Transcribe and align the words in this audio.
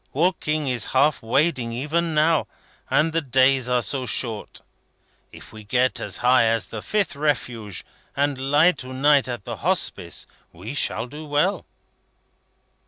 Walking 0.13 0.67
is 0.67 0.87
half 0.97 1.21
wading 1.21 1.71
even 1.73 2.15
now. 2.15 2.47
And 2.89 3.13
the 3.13 3.21
days 3.21 3.69
are 3.69 3.83
so 3.83 4.07
short! 4.07 4.61
If 5.31 5.53
we 5.53 5.63
get 5.63 5.99
as 5.99 6.17
high 6.25 6.45
as 6.45 6.65
the 6.65 6.81
fifth 6.81 7.15
Refuge, 7.15 7.85
and 8.17 8.49
lie 8.49 8.71
to 8.71 8.93
night 8.93 9.27
at 9.27 9.43
the 9.43 9.57
Hospice, 9.57 10.25
we 10.51 10.73
shall 10.73 11.05
do 11.05 11.25
well." 11.27 11.65